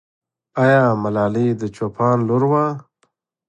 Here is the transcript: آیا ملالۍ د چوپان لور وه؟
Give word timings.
آیا 0.63 0.83
ملالۍ 1.03 1.47
د 1.61 1.63
چوپان 1.75 2.17
لور 2.27 2.43
وه؟ 2.51 2.65